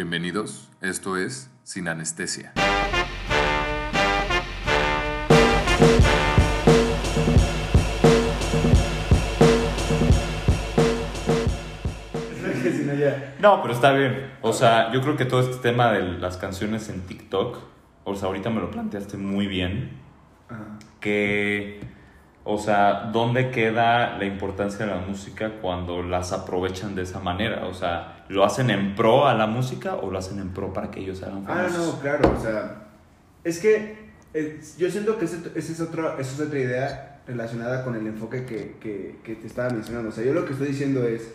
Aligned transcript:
Bienvenidos, 0.00 0.70
esto 0.80 1.18
es 1.18 1.50
Sin 1.62 1.86
Anestesia. 1.86 2.54
No, 13.40 13.60
pero 13.60 13.74
está 13.74 13.92
bien. 13.92 14.32
O 14.40 14.54
sea, 14.54 14.90
yo 14.90 15.02
creo 15.02 15.18
que 15.18 15.26
todo 15.26 15.40
este 15.40 15.56
tema 15.56 15.92
de 15.92 16.00
las 16.00 16.38
canciones 16.38 16.88
en 16.88 17.02
TikTok, 17.02 17.58
o 18.04 18.14
sea, 18.14 18.28
ahorita 18.28 18.48
me 18.48 18.62
lo 18.62 18.70
planteaste 18.70 19.18
muy 19.18 19.46
bien. 19.48 19.98
Que, 21.00 21.80
o 22.44 22.58
sea, 22.58 23.10
¿dónde 23.12 23.50
queda 23.50 24.16
la 24.18 24.24
importancia 24.24 24.86
de 24.86 24.92
la 24.92 24.98
música 25.00 25.52
cuando 25.60 26.02
las 26.02 26.32
aprovechan 26.32 26.94
de 26.94 27.02
esa 27.02 27.20
manera? 27.20 27.66
O 27.66 27.74
sea, 27.74 28.24
¿lo 28.28 28.44
hacen 28.44 28.70
en 28.70 28.94
pro 28.94 29.26
a 29.26 29.34
la 29.34 29.46
música 29.46 29.96
o 29.96 30.10
lo 30.10 30.18
hacen 30.18 30.38
en 30.38 30.50
pro 30.50 30.72
para 30.72 30.90
que 30.90 31.00
ellos 31.00 31.18
se 31.18 31.26
hagan 31.26 31.44
Ah, 31.46 31.66
famosos? 31.68 31.94
no, 31.94 32.00
claro, 32.00 32.34
o 32.36 32.40
sea, 32.40 32.88
es 33.44 33.58
que 33.60 34.10
eh, 34.32 34.60
yo 34.78 34.90
siento 34.90 35.18
que 35.18 35.24
esa 35.26 35.36
es, 35.54 35.80
otro, 35.80 36.18
esa 36.18 36.32
es 36.34 36.40
otra 36.48 36.58
idea 36.58 37.20
relacionada 37.26 37.84
con 37.84 37.94
el 37.94 38.06
enfoque 38.06 38.44
que, 38.46 38.76
que, 38.80 39.18
que 39.22 39.34
te 39.36 39.46
estaba 39.46 39.70
mencionando. 39.70 40.08
O 40.08 40.12
sea, 40.12 40.24
yo 40.24 40.32
lo 40.32 40.44
que 40.46 40.52
estoy 40.52 40.68
diciendo 40.68 41.06
es, 41.06 41.34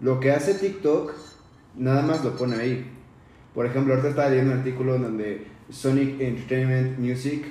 lo 0.00 0.20
que 0.20 0.32
hace 0.32 0.54
TikTok, 0.54 1.12
nada 1.76 2.02
más 2.02 2.24
lo 2.24 2.36
pone 2.36 2.56
ahí. 2.56 2.92
Por 3.54 3.66
ejemplo, 3.66 3.94
ahorita 3.94 4.10
estaba 4.10 4.28
leyendo 4.28 4.52
un 4.52 4.58
artículo 4.58 4.98
donde 4.98 5.46
Sonic 5.70 6.20
Entertainment 6.20 6.98
Music 6.98 7.46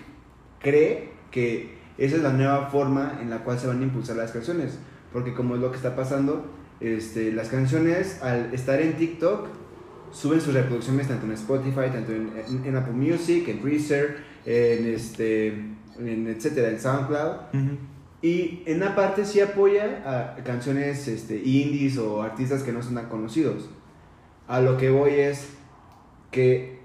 cree 0.60 1.12
que 1.32 1.77
esa 1.98 2.16
es 2.18 2.22
la 2.22 2.34
nueva 2.34 2.68
forma 2.70 3.20
en 3.22 3.30
la 3.30 3.40
cual 3.44 3.60
se 3.60 3.68
van 3.68 3.80
a 3.80 3.84
impulsar 3.84 4.16
las 4.18 4.32
canciones. 4.32 4.78
Porque 5.14 5.34
como 5.34 5.55
es 5.55 5.62
lo 5.62 5.72
que 5.72 5.78
está 5.78 5.96
pasando, 5.96 6.46
este, 6.80 7.32
las 7.32 7.50
canciones 7.50 8.22
al 8.22 8.54
estar 8.54 8.80
en 8.82 8.94
TikTok 8.98 9.48
suben 10.12 10.40
sus 10.41 10.54
reproducciones 10.54 11.08
tanto 11.08 11.26
en 11.26 11.32
Spotify, 11.34 11.90
tanto 11.91 12.12
en, 12.12 12.32
en- 12.48 12.66
en 12.66 12.76
Apple 12.76 12.94
Music, 12.94 13.48
en 13.48 13.64
Deezer, 13.64 14.18
en 14.46 14.86
este, 14.88 15.48
en 15.99 16.27
etcétera, 16.27 16.70
en 16.70 16.80
SoundCloud. 16.80 17.32
Ujú. 17.54 17.77
Y 18.21 18.64
en 18.66 18.77
una 18.77 18.96
parte 18.96 19.26
sí 19.26 19.40
apoya 19.41 20.02
a 20.05 20.43
canciones 20.43 21.08
este, 21.08 21.38
indies 21.38 21.98
o 21.98 22.21
artistas 22.24 22.64
que 22.64 22.71
no 22.71 22.82
son 22.82 22.96
tan 22.96 23.08
conocidos. 23.10 23.70
A 24.48 24.60
lo 24.62 24.77
que 24.77 24.90
voy 24.90 25.12
es 25.12 25.49
que 26.32 26.80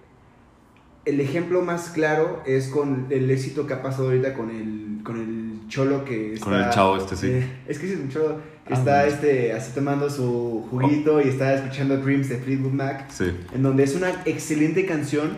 el 1.04 1.20
ejemplo 1.20 1.62
más 1.62 1.88
claro 1.90 2.42
es 2.46 2.68
con 2.68 3.06
el 3.10 3.30
éxito 3.30 3.66
que 3.66 3.74
ha 3.74 3.82
pasado 3.82 4.06
ahorita 4.08 4.34
con 4.34 4.50
el, 4.50 4.91
con 5.02 5.18
el 5.18 5.68
cholo 5.68 6.04
que 6.04 6.34
está... 6.34 6.44
Con 6.46 6.54
el 6.54 6.70
chavo 6.70 6.96
este, 6.96 7.16
sí. 7.16 7.26
Eh, 7.28 7.46
es 7.68 7.78
que 7.78 7.92
es 7.92 7.98
un 7.98 8.08
cholo 8.08 8.40
que 8.66 8.74
Ah, 8.74 8.78
está 8.78 9.06
este, 9.06 9.52
así 9.52 9.72
tomando 9.74 10.08
su 10.08 10.66
juguito 10.70 11.20
y 11.20 11.28
está 11.28 11.54
escuchando 11.54 11.96
Dreams 11.98 12.28
de 12.28 12.38
Fleetwood 12.38 12.72
Mac 12.72 13.10
Sí. 13.10 13.32
en 13.54 13.62
donde 13.62 13.82
es 13.82 13.94
una 13.96 14.22
excelente 14.24 14.86
canción 14.86 15.36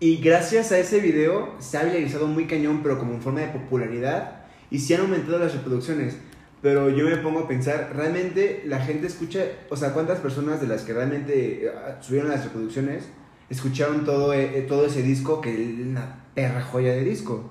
y 0.00 0.16
gracias 0.18 0.70
a 0.72 0.78
ese 0.78 1.00
video 1.00 1.54
se 1.60 1.78
ha 1.78 1.84
viralizado 1.84 2.26
muy 2.26 2.46
cañón, 2.46 2.80
pero 2.82 2.98
como 2.98 3.14
en 3.14 3.22
forma 3.22 3.40
de 3.40 3.46
popularidad 3.48 4.44
y 4.70 4.78
sí 4.80 4.92
han 4.92 5.02
aumentado 5.02 5.38
las 5.38 5.54
reproducciones. 5.54 6.18
Pero 6.60 6.88
yo 6.90 7.04
me 7.04 7.16
pongo 7.18 7.40
a 7.40 7.48
pensar, 7.48 7.92
realmente 7.94 8.62
la 8.66 8.80
gente 8.80 9.06
escucha, 9.06 9.40
o 9.70 9.76
sea, 9.76 9.92
¿cuántas 9.92 10.18
personas 10.20 10.60
de 10.60 10.66
las 10.66 10.82
que 10.82 10.92
realmente 10.94 11.66
eh, 11.66 11.70
subieron 12.00 12.30
las 12.30 12.44
reproducciones 12.44 13.04
escucharon 13.50 14.04
todo, 14.04 14.32
eh, 14.32 14.64
todo 14.66 14.86
ese 14.86 15.02
disco 15.02 15.40
que 15.42 15.52
es 15.52 15.78
una 15.86 16.24
perra 16.34 16.62
joya 16.62 16.92
de 16.92 17.04
disco? 17.04 17.50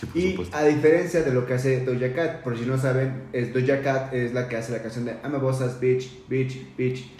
Sí, 0.00 0.06
por 0.06 0.16
Y 0.16 0.30
supuesto. 0.30 0.56
a 0.56 0.64
diferencia 0.64 1.22
de 1.22 1.32
lo 1.32 1.46
que 1.46 1.54
hace 1.54 1.84
Doja 1.84 2.12
Cat, 2.14 2.42
por 2.42 2.56
si 2.58 2.64
no 2.64 2.78
saben, 2.78 3.24
es 3.32 3.52
Doja 3.52 3.82
Cat 3.82 4.14
es 4.14 4.32
la 4.32 4.48
que 4.48 4.56
hace 4.56 4.72
la 4.72 4.82
canción 4.82 5.04
de 5.04 5.12
I'm 5.22 5.34
a 5.34 5.38
boss 5.38 5.60
ass 5.60 5.78
bitch, 5.78 6.26
bitch, 6.28 6.74
bitch. 6.76 7.10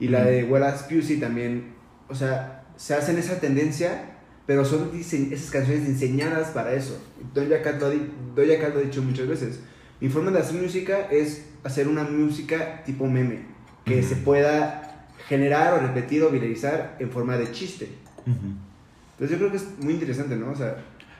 Y 0.00 0.08
la 0.08 0.24
de 0.24 0.44
Well 0.44 0.62
As 0.62 0.84
Pussy 0.84 1.18
también, 1.18 1.72
o 2.08 2.14
sea, 2.14 2.64
se 2.76 2.94
hacen 2.94 3.18
esa 3.18 3.40
tendencia, 3.40 4.18
pero 4.46 4.64
son 4.64 4.90
esas 4.94 5.50
canciones 5.50 5.86
diseñadas 5.88 6.48
para 6.50 6.72
eso. 6.74 7.02
Doja 7.34 7.60
Cat, 7.62 7.80
lo 7.80 7.90
Doja 7.90 8.60
Cat 8.60 8.74
lo 8.74 8.80
ha 8.80 8.82
dicho 8.84 9.02
muchas 9.02 9.26
veces. 9.26 9.60
Mi 10.00 10.08
forma 10.08 10.30
de 10.30 10.38
hacer 10.38 10.60
música 10.62 11.08
es 11.10 11.44
hacer 11.64 11.88
una 11.88 12.04
música 12.04 12.84
tipo 12.84 13.06
meme, 13.08 13.40
que 13.84 14.02
se 14.04 14.14
pueda 14.14 15.08
generar 15.26 15.74
o 15.74 15.78
repetir 15.80 16.22
o 16.22 16.30
viralizar 16.30 16.96
en 17.00 17.10
forma 17.10 17.36
de 17.36 17.50
chiste. 17.50 17.88
Entonces 18.24 19.30
yo 19.30 19.38
creo 19.38 19.50
que 19.50 19.56
es 19.56 19.78
muy 19.80 19.94
interesante, 19.94 20.36
¿no? 20.36 20.52
O 20.52 20.56
sea, 20.56 20.76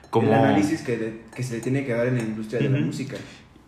Como- 0.09 0.27
el 0.29 0.33
análisis 0.33 0.81
que, 0.81 0.97
le- 0.97 1.21
que 1.35 1.43
se 1.43 1.55
le 1.55 1.61
tiene 1.61 1.85
que 1.85 1.93
dar 1.93 2.07
en 2.07 2.15
la 2.17 2.23
industria 2.23 2.59
de 2.61 2.69
la 2.69 2.79
música. 2.79 3.15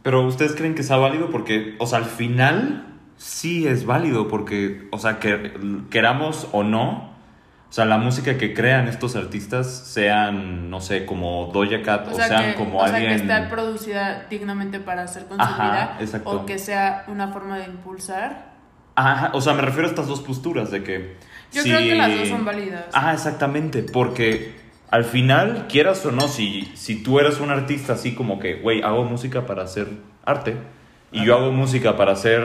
Pero 0.04 0.26
ustedes 0.26 0.54
creen 0.56 0.74
que 0.76 0.84
sea 0.84 0.98
válido 0.98 1.30
porque, 1.30 1.76
o 1.80 1.86
sea, 1.88 2.00
al 2.00 2.06
final 2.06 2.88
sí 3.18 3.68
es 3.68 3.86
válido 3.86 4.28
porque, 4.28 4.88
o 4.92 4.98
sea, 4.98 5.20
que 5.20 5.54
queramos 5.92 6.48
o 6.54 6.64
no, 6.64 7.12
o 7.70 7.74
sea, 7.74 7.86
la 7.86 7.98
música 8.00 8.38
que 8.38 8.54
crean 8.54 8.88
estos 8.88 9.16
artistas 9.16 9.68
sean, 9.94 10.70
no 10.72 10.82
sé, 10.82 11.06
como 11.06 11.52
Doja 11.54 11.82
Cat 11.84 12.08
o, 12.08 12.12
O 12.12 12.16
sea, 12.16 12.28
sean 12.28 12.46
que, 12.52 12.56
como 12.56 12.80
o 12.80 12.88
sea, 12.88 12.96
alguien... 12.96 13.16
que 13.16 13.22
está 13.22 13.48
producida 13.50 14.26
dignamente 14.30 14.80
para 14.80 15.08
ser 15.08 15.28
Ajá, 15.38 15.38
consumida 15.38 15.98
exacto. 16.02 16.30
o 16.32 16.46
que 16.46 16.58
sea 16.60 17.06
una 17.08 17.28
forma 17.30 17.60
de 17.60 17.66
impulsar. 17.66 18.52
Ajá, 18.96 19.30
o 19.34 19.40
sea, 19.40 19.54
me 19.54 19.62
refiero 19.62 19.88
a 19.88 19.92
estas 19.92 20.08
dos 20.08 20.22
posturas 20.22 20.70
de 20.72 20.84
que... 20.84 21.16
Yo 21.54 21.62
si- 21.64 21.70
creo 21.70 21.80
que 21.82 21.96
las 21.96 22.18
dos 22.18 22.28
son 22.28 22.44
válidas. 22.44 22.86
Ajá, 22.94 23.14
exactamente, 23.14 23.84
porque 23.84 24.54
al 24.92 25.04
final, 25.06 25.66
quieras 25.70 26.06
o 26.06 26.12
no, 26.12 26.28
si, 26.28 26.70
si 26.76 27.02
tú 27.02 27.20
eres 27.20 27.40
un 27.40 27.50
artista 27.50 27.94
así 27.94 28.14
como 28.14 28.40
que, 28.40 28.56
güey, 28.56 28.82
hago 28.82 29.04
música 29.06 29.46
para 29.46 29.64
hacer 29.64 29.88
arte 30.26 30.56
y 31.12 31.26
yo 31.26 31.36
hago 31.38 31.52
música 31.52 31.96
para 31.98 32.12
hacer, 32.12 32.44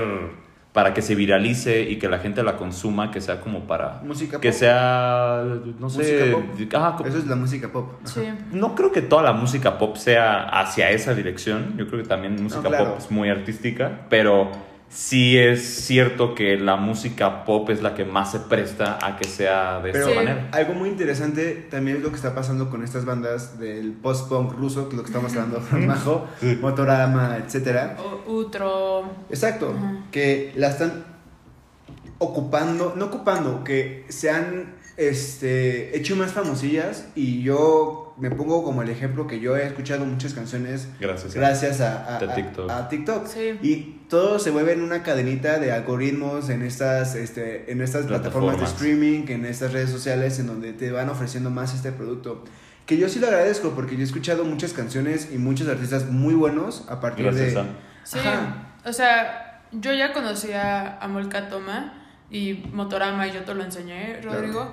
para 0.72 0.94
que 0.94 1.02
se 1.02 1.14
viralice 1.14 1.82
y 1.90 1.96
que 1.98 2.08
la 2.08 2.18
gente 2.18 2.42
la 2.42 2.56
consuma, 2.56 3.10
que 3.10 3.20
sea 3.20 3.40
como 3.40 3.66
para... 3.66 4.00
Música 4.04 4.40
que 4.40 4.50
pop. 4.50 4.58
sea, 4.58 5.42
no 5.44 5.86
Música 5.86 6.02
sé... 6.04 6.30
pop. 6.32 6.44
ajá, 6.74 6.96
co- 6.96 7.04
Eso 7.06 7.18
es 7.18 7.26
la 7.26 7.36
música 7.36 7.68
pop. 7.72 7.92
Sí. 8.04 8.20
no 8.52 8.74
creo 8.74 8.92
que 8.92 9.02
toda 9.02 9.22
la 9.22 9.32
música 9.32 9.78
pop 9.78 9.96
sea 9.96 10.42
hacia 10.44 10.90
esa 10.90 11.14
dirección. 11.14 11.74
Yo 11.76 11.86
creo 11.88 12.02
que 12.02 12.08
también 12.08 12.40
música 12.42 12.62
claro. 12.68 12.90
pop 12.90 12.94
es 12.98 13.10
muy 13.10 13.28
artística, 13.28 14.02
pero 14.08 14.50
sí 14.88 15.36
es 15.36 15.62
cierto 15.84 16.34
que 16.34 16.56
la 16.56 16.76
música 16.76 17.44
pop 17.44 17.68
es 17.70 17.82
la 17.82 17.94
que 17.94 18.04
más 18.04 18.32
se 18.32 18.40
presta 18.40 18.98
a 19.04 19.16
que 19.16 19.24
sea 19.24 19.80
de 19.80 19.92
Pero 19.92 20.04
esa 20.06 20.10
Sí. 20.10 20.16
manera. 20.24 20.48
algo 20.52 20.74
muy 20.74 20.88
interesante 20.88 21.66
también 21.70 21.98
es 21.98 22.02
lo 22.02 22.10
que 22.10 22.16
está 22.16 22.34
pasando 22.34 22.70
con 22.70 22.82
estas 22.82 23.04
bandas 23.04 23.58
del 23.58 23.92
post-punk 23.92 24.52
ruso, 24.52 24.88
que 24.88 24.94
es 24.94 24.96
lo 24.96 25.02
que 25.02 25.08
estamos 25.10 25.32
hablando 25.36 25.60
con 25.70 25.86
Majo, 25.86 26.26
Motorama, 26.60 27.36
etcétera. 27.44 27.96
O- 27.98 28.32
Utro. 28.32 29.04
Exacto, 29.28 29.74
que 30.10 30.52
la 30.56 30.68
están 30.68 31.04
ocupando, 32.18 32.94
no 32.96 33.06
ocupando, 33.06 33.62
que 33.64 34.04
se 34.08 34.30
han 34.30 34.74
este, 34.96 35.96
hecho 35.96 36.16
más 36.16 36.32
famosillas 36.32 37.06
y 37.14 37.42
yo 37.42 38.14
me 38.18 38.30
pongo 38.30 38.64
como 38.64 38.82
el 38.82 38.88
ejemplo 38.88 39.26
que 39.26 39.40
yo 39.40 39.56
he 39.56 39.66
escuchado 39.66 40.04
muchas 40.06 40.32
canciones 40.32 40.88
Gracias. 40.98 41.36
a- 41.36 41.38
gracias 41.38 41.80
a, 41.82 42.04
a- 42.04 42.16
a- 42.16 42.34
TikTok. 42.34 42.70
a 42.70 42.88
TikTok. 42.88 43.26
Sí. 43.26 43.58
Y 43.62 43.76
todo 44.08 44.38
se 44.38 44.52
mueve 44.52 44.72
en 44.72 44.82
una 44.82 45.02
cadenita 45.02 45.58
de 45.58 45.72
algoritmos 45.72 46.48
en 46.48 46.62
estas, 46.62 47.14
este, 47.14 47.70
en 47.70 47.80
estas 47.82 48.06
plataformas. 48.06 48.58
de 48.58 48.64
streaming, 48.64 49.24
en 49.28 49.44
estas 49.44 49.72
redes 49.72 49.90
sociales, 49.90 50.38
en 50.38 50.46
donde 50.46 50.72
te 50.72 50.90
van 50.92 51.08
ofreciendo 51.10 51.50
más 51.50 51.74
este 51.74 51.92
producto. 51.92 52.44
Que 52.86 52.96
yo 52.96 53.08
sí 53.08 53.18
lo 53.18 53.26
agradezco 53.26 53.70
porque 53.74 53.96
yo 53.96 54.00
he 54.02 54.04
escuchado 54.04 54.44
muchas 54.44 54.72
canciones 54.72 55.28
y 55.32 55.38
muchos 55.38 55.68
artistas 55.68 56.06
muy 56.08 56.34
buenos 56.34 56.84
a 56.88 57.00
partir 57.00 57.24
Gracias 57.26 57.54
de... 57.54 57.60
a- 57.60 57.66
Sí. 58.04 58.18
Ajá. 58.20 58.74
O 58.84 58.92
sea, 58.92 59.62
yo 59.72 59.92
ya 59.92 60.12
conocía 60.12 60.96
a 60.98 61.08
Molka 61.08 61.48
Toma 61.48 61.92
y 62.30 62.64
Motorama 62.72 63.26
y 63.26 63.32
yo 63.32 63.42
te 63.42 63.52
lo 63.54 63.64
enseñé, 63.64 64.20
Claro. 64.22 64.72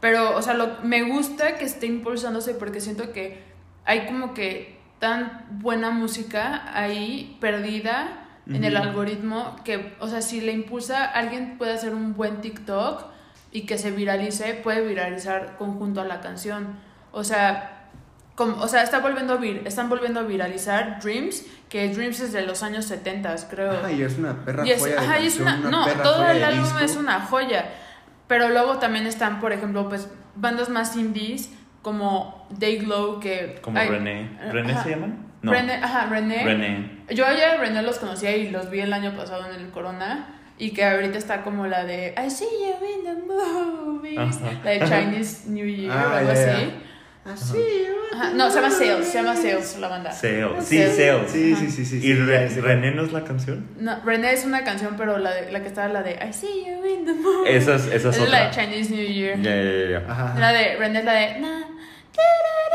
Pero, 0.00 0.36
o 0.36 0.42
sea, 0.42 0.54
lo, 0.54 0.78
me 0.82 1.02
gusta 1.02 1.58
que 1.58 1.64
esté 1.64 1.86
impulsándose 1.86 2.54
porque 2.54 2.80
siento 2.80 3.12
que 3.12 3.42
hay 3.84 4.06
como 4.06 4.34
que 4.34 4.78
tan 4.98 5.46
buena 5.50 5.90
música 5.90 6.70
ahí 6.74 7.36
perdida 7.40 8.26
en 8.46 8.64
el 8.64 8.76
algoritmo 8.76 9.56
que, 9.64 9.94
o 10.00 10.08
sea, 10.08 10.22
si 10.22 10.40
le 10.40 10.52
impulsa, 10.52 11.04
alguien 11.04 11.56
puede 11.56 11.72
hacer 11.72 11.94
un 11.94 12.14
buen 12.14 12.40
TikTok 12.40 13.04
y 13.52 13.62
que 13.62 13.78
se 13.78 13.90
viralice, 13.90 14.54
puede 14.54 14.86
viralizar 14.86 15.56
conjunto 15.56 16.00
a 16.00 16.04
la 16.04 16.20
canción. 16.20 16.78
O 17.12 17.22
sea, 17.22 17.88
como, 18.34 18.60
o 18.62 18.68
sea, 18.68 18.82
está 18.82 19.00
volviendo 19.00 19.34
a 19.34 19.36
vir, 19.36 19.62
están 19.66 19.88
volviendo 19.88 20.20
a 20.20 20.22
viralizar 20.24 21.00
Dreams, 21.00 21.44
que 21.68 21.88
Dreams 21.88 22.20
es 22.20 22.32
de 22.32 22.42
los 22.42 22.62
años 22.62 22.86
70, 22.86 23.36
creo. 23.48 23.72
Ajá, 23.72 23.92
y 23.92 24.02
es 24.02 24.18
una 24.18 24.44
perra 24.44 24.66
Y 24.66 24.70
es, 24.70 24.80
joya 24.80 24.94
de 24.94 25.06
ajá, 25.06 25.20
y 25.20 25.26
es 25.26 25.38
una, 25.38 25.56
no, 25.56 25.86
todo 26.02 26.26
el 26.26 26.42
álbum 26.42 26.64
disco. 26.64 26.78
es 26.80 26.96
una 26.96 27.20
joya. 27.20 27.70
Pero 28.30 28.48
luego 28.48 28.78
también 28.78 29.08
están, 29.08 29.40
por 29.40 29.52
ejemplo, 29.52 29.88
pues 29.88 30.08
bandas 30.36 30.68
más 30.68 30.94
indies 30.94 31.50
como 31.82 32.46
Dayglow 32.50 33.18
que 33.18 33.58
Como 33.60 33.76
ay, 33.76 33.88
René. 33.88 34.30
¿René 34.52 34.72
ajá. 34.72 34.84
se 34.84 34.90
llaman? 34.90 35.26
No. 35.42 35.50
René, 35.50 35.74
ajá, 35.74 36.06
René. 36.08 36.44
René. 36.44 36.90
Yo 37.08 37.24
ya 37.24 37.54
a 37.54 37.56
René 37.56 37.82
los 37.82 37.98
conocía 37.98 38.36
y 38.36 38.48
los 38.50 38.70
vi 38.70 38.82
el 38.82 38.92
año 38.92 39.16
pasado 39.16 39.52
en 39.52 39.60
el 39.60 39.70
Corona 39.70 40.28
y 40.58 40.70
que 40.70 40.84
ahorita 40.84 41.18
está 41.18 41.42
como 41.42 41.66
la 41.66 41.84
de 41.84 42.14
I 42.24 42.30
see 42.30 42.44
you 42.44 42.86
in 42.86 43.04
the 43.04 43.14
movies, 43.26 44.18
Ajá. 44.36 44.52
la 44.62 44.70
de 44.70 44.78
Chinese 44.78 45.50
New 45.50 45.66
Year 45.66 45.90
Ah, 45.92 46.10
o 46.12 46.16
algo 46.18 46.30
así. 46.30 46.44
ya. 47.26 47.32
Así. 47.32 47.58
Ajá, 48.20 48.32
No, 48.34 48.50
se 48.50 48.56
llama 48.60 48.70
Sales, 48.70 49.06
se 49.08 49.14
llama 49.22 49.34
Sales 49.36 49.78
la 49.78 49.88
banda. 49.88 50.12
Sales. 50.12 50.64
Sí, 50.64 50.78
Sales. 50.78 51.30
Sí, 51.30 51.54
sí, 51.56 51.70
sí, 51.70 51.84
sí. 51.84 51.96
¿Y 51.98 52.00
sí, 52.00 52.14
Re-. 52.14 52.48
René 52.48 52.90
no 52.92 53.02
es 53.04 53.12
la 53.12 53.24
canción? 53.24 53.66
No, 53.78 54.00
René 54.04 54.32
es 54.32 54.44
una 54.44 54.62
canción, 54.64 54.94
pero 54.98 55.18
la, 55.18 55.32
de, 55.34 55.50
la 55.52 55.60
que 55.62 55.68
estaba 55.68 55.88
la 55.88 56.02
de 56.02 56.12
I 56.12 56.32
see 56.32 56.64
you 56.66 56.84
in 56.86 57.04
the 57.06 57.12
moon. 57.14 57.46
Esa 57.46 57.76
es, 57.76 57.86
esa 57.86 58.10
es 58.10 58.18
es 58.18 58.28
la 58.30 58.42
de 58.42 58.48
otra. 58.48 58.64
Chinese 58.64 58.90
New 58.90 59.06
Year. 59.06 59.40
Ya, 59.40 59.54
ya, 59.56 60.00
ya. 60.06 60.34
La 60.38 60.52
de 60.52 60.76
René 60.76 60.98
es 61.00 61.04
la 61.04 61.12
de 61.12 61.40
na, 61.40 61.64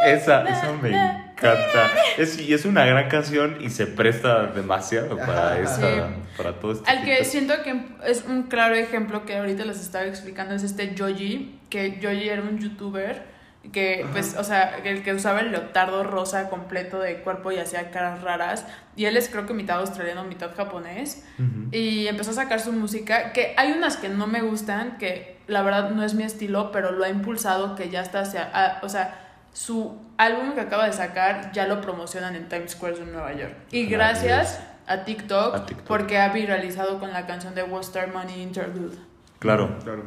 Esa, 0.07 0.43
esa 0.43 0.73
me 0.81 0.89
encanta. 0.89 1.89
Es, 2.17 2.39
y 2.39 2.53
es 2.53 2.65
una 2.65 2.85
gran 2.85 3.09
canción 3.09 3.57
y 3.61 3.69
se 3.69 3.85
presta 3.87 4.47
demasiado 4.47 5.17
para, 5.17 5.59
esa, 5.59 5.75
Sí. 5.75 6.01
para 6.37 6.53
todo 6.53 6.73
este 6.73 6.89
Al 6.89 7.03
que 7.03 7.17
tipo. 7.17 7.29
siento 7.29 7.53
que 7.63 7.81
es 8.05 8.23
un 8.27 8.43
claro 8.43 8.75
ejemplo 8.75 9.25
que 9.25 9.35
ahorita 9.37 9.65
les 9.65 9.79
estaba 9.81 10.05
explicando 10.05 10.55
es 10.55 10.63
este 10.63 10.95
Joji, 10.97 11.59
que 11.69 11.99
Joji 12.01 12.29
era 12.29 12.41
un 12.41 12.57
youtuber 12.59 13.34
que 13.71 14.05
pues, 14.11 14.35
o 14.37 14.43
sea, 14.43 14.77
el 14.83 15.03
que 15.03 15.13
usaba 15.13 15.41
el 15.41 15.51
leotardo 15.51 16.03
rosa 16.03 16.49
completo 16.49 16.99
de 16.99 17.21
cuerpo 17.21 17.51
y 17.51 17.57
hacía 17.57 17.91
caras 17.91 18.21
raras 18.21 18.65
y 18.95 19.05
él 19.05 19.17
es 19.17 19.29
creo 19.29 19.45
que 19.45 19.53
mitad 19.53 19.79
australiano, 19.79 20.23
mitad 20.23 20.55
japonés 20.55 21.25
y 21.71 22.07
empezó 22.07 22.31
a 22.31 22.35
sacar 22.35 22.59
su 22.59 22.71
música, 22.71 23.33
que 23.33 23.53
hay 23.57 23.71
unas 23.71 23.97
que 23.97 24.09
no 24.09 24.27
me 24.27 24.41
gustan, 24.41 24.97
que 24.97 25.37
la 25.47 25.61
verdad 25.61 25.91
no 25.91 26.03
es 26.03 26.13
mi 26.13 26.23
estilo, 26.23 26.71
pero 26.71 26.91
lo 26.91 27.03
ha 27.03 27.09
impulsado 27.09 27.75
que 27.75 27.89
ya 27.89 28.01
está 28.01 28.21
hacia, 28.21 28.49
ah, 28.53 28.79
o 28.83 28.89
sea, 28.89 29.21
su 29.53 29.97
álbum 30.17 30.53
que 30.53 30.61
acaba 30.61 30.85
de 30.85 30.93
sacar 30.93 31.51
ya 31.51 31.67
lo 31.67 31.81
promocionan 31.81 32.35
en 32.35 32.49
Times 32.49 32.71
Square 32.71 32.97
en 32.97 33.11
Nueva 33.11 33.33
York. 33.33 33.55
Y 33.71 33.85
gracias 33.85 34.59
a 34.87 35.03
TikTok, 35.03 35.55
A 35.55 35.65
TikTok. 35.65 35.87
porque 35.87 36.19
ha 36.19 36.29
viralizado 36.29 36.99
con 36.99 37.11
la 37.11 37.25
canción 37.25 37.55
de 37.55 37.63
World 37.63 37.85
Star 37.85 38.13
Money 38.13 38.41
Interlude. 38.41 38.97
Claro. 39.39 39.77
Claro. 39.83 40.03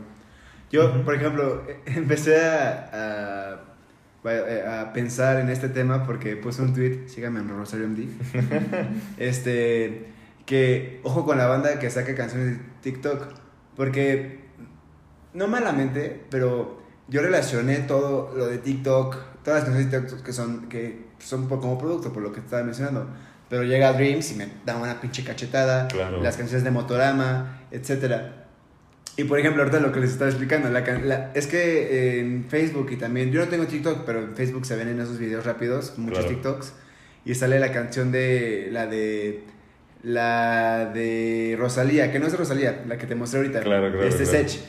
Yo, 0.71 1.03
por 1.05 1.15
ejemplo, 1.15 1.63
empecé 1.87 2.41
a, 2.47 3.59
a, 4.25 4.81
a 4.81 4.93
pensar 4.93 5.41
en 5.41 5.49
este 5.49 5.69
tema 5.69 6.05
porque 6.07 6.37
puse 6.37 6.61
un 6.63 6.75
tweet, 6.75 7.09
síganme 7.09 7.41
en 7.41 7.49
Rosario 7.49 7.87
MD, 7.89 8.09
este, 9.19 10.09
que 10.47 11.01
ojo 11.05 11.25
con 11.25 11.39
la 11.39 11.47
banda 11.47 11.79
que 11.79 11.91
saca 11.91 12.15
canciones 12.15 12.59
de 12.59 12.65
TikTok, 12.83 13.23
porque 13.77 14.41
no 15.35 15.47
malamente, 15.49 16.25
pero 16.31 16.83
yo 17.09 17.23
relacioné 17.23 17.77
todo 17.79 18.33
lo 18.37 18.47
de 18.47 18.59
TikTok, 18.59 19.17
todas 19.45 19.61
las 19.61 19.65
canciones 19.65 19.91
de 19.91 20.01
TikTok 20.01 20.23
que 20.25 20.33
son, 20.33 20.69
que 20.69 21.07
son 21.19 21.49
por- 21.49 21.61
como 21.61 21.79
producto, 21.79 22.13
por 22.13 22.23
lo 22.23 22.33
que 22.33 22.41
estaba 22.41 22.63
mencionando. 22.63 23.07
Pero 23.49 23.63
llega 23.63 23.95
Dreams 23.95 24.33
y 24.33 24.35
me 24.35 24.49
da 24.67 24.77
una 24.77 25.01
pinche 25.01 25.25
cachetada, 25.25 25.89
Claro. 25.89 26.23
las 26.23 26.37
canciones 26.37 26.65
de 26.65 26.71
Motorama, 26.71 27.63
etcétera. 27.71 28.38
Y 29.19 29.25
por 29.25 29.39
ejemplo, 29.41 29.63
ahorita 29.65 29.81
lo 29.81 29.91
que 29.91 29.99
les 29.99 30.11
estaba 30.13 30.31
explicando, 30.31 30.71
la, 30.71 30.81
la- 30.81 31.33
es 31.35 31.49
que 31.49 32.21
en 32.21 32.47
Facebook 32.49 32.89
y 32.93 32.97
también, 32.97 33.33
yo 33.33 33.41
no 33.41 33.49
tengo 33.49 33.67
TikTok, 33.67 34.05
pero 34.07 34.21
en 34.21 34.37
Facebook 34.37 34.65
se 34.65 34.77
ven 34.77 34.89
en 34.89 35.01
esos 35.01 35.19
videos 35.19 35.45
rápidos, 35.45 35.95
muchos 35.99 36.21
Claro. 36.21 36.35
TikToks, 36.35 36.73
y 37.25 37.35
sale 37.35 37.59
la 37.59 37.73
canción 37.73 38.13
de, 38.13 38.69
la 38.71 38.87
de, 38.87 39.41
la 40.05 40.87
de 40.95 41.57
Rosalía, 41.59 42.13
que 42.13 42.21
no 42.21 42.29
es 42.29 42.39
Rosalía, 42.39 42.85
la 42.87 42.97
que 42.97 43.07
te 43.09 43.17
mostré 43.17 43.41
ahorita, 43.41 43.61
Claro, 43.61 43.91
claro, 43.91 44.07
este 44.07 44.23
claro. 44.23 44.49
Sech, 44.49 44.61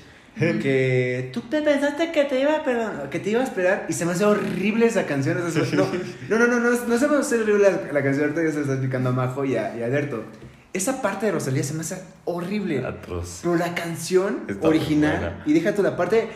que 0.63 1.29
tú 1.31 1.41
te 1.41 1.61
pensaste 1.61 2.11
que 2.11 2.23
te 2.25 2.39
iba, 2.41 2.63
perdón, 2.63 3.09
que 3.11 3.19
te 3.19 3.29
iba 3.29 3.41
a 3.41 3.43
esperar, 3.43 3.85
y 3.87 3.93
se 3.93 4.03
me 4.05 4.13
hace 4.13 4.25
horrible 4.25 4.87
esa 4.87 5.05
canción, 5.05 5.37
no, 5.37 5.85
no, 6.29 6.39
no, 6.39 6.47
no, 6.47 6.59
no, 6.59 6.71
no 6.87 6.97
se 6.97 7.07
me 7.07 7.17
hace 7.17 7.35
horrible 7.39 7.69
la, 7.69 7.93
la 7.93 8.01
canción, 8.03 8.23
ahorita 8.25 8.43
ya 8.43 8.51
se 8.51 8.61
está 8.61 8.73
explicando 8.73 9.09
a 9.09 9.11
Majo 9.13 9.45
y 9.45 9.55
a, 9.57 9.77
y 9.77 9.83
a 9.83 9.85
Alberto. 9.85 10.23
Esa 10.71 11.01
parte 11.01 11.25
de 11.25 11.31
Rosalía 11.31 11.63
se 11.63 11.73
me 11.73 11.81
hace 11.81 12.01
horrible. 12.25 12.85
Atroz. 12.85 13.39
Pero 13.41 13.55
la 13.55 13.73
canción 13.73 14.43
Está 14.47 14.67
original, 14.67 15.41
y 15.45 15.53
déjate 15.53 15.81
la 15.81 15.97
parte 15.97 16.29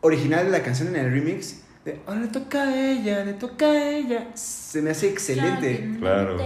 original 0.00 0.44
de 0.44 0.50
la 0.52 0.62
canción 0.62 0.88
en 0.88 0.96
el 0.96 1.10
remix, 1.10 1.62
de 1.84 1.98
oh, 2.06 2.14
le 2.14 2.28
toca 2.28 2.62
a 2.64 2.90
ella, 2.90 3.24
le 3.24 3.32
toca 3.32 3.66
a 3.66 3.88
ella, 3.90 4.28
se 4.34 4.80
me 4.80 4.90
hace 4.90 5.08
excelente. 5.08 5.96
Claro. 5.98 6.36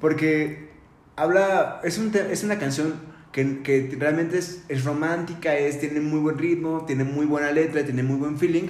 Porque 0.00 0.70
habla, 1.14 1.80
es, 1.84 1.98
un 1.98 2.12
es 2.14 2.42
una 2.42 2.58
canción 2.58 2.94
que, 3.32 3.62
que 3.62 3.94
realmente 3.98 4.38
es, 4.38 4.64
es 4.68 4.84
romántica, 4.84 5.56
es, 5.56 5.78
tiene 5.78 6.00
muy 6.00 6.18
buen 6.18 6.38
ritmo, 6.38 6.84
tiene 6.86 7.04
muy 7.04 7.26
buena 7.26 7.52
letra, 7.52 7.84
tiene 7.84 8.02
muy 8.02 8.16
buen 8.16 8.36
feeling, 8.38 8.68